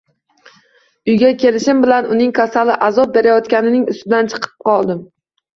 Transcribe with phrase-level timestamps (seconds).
[1.11, 5.07] Uyga kelishim bilan uning kasali azob berayotganining ustidan chiqdim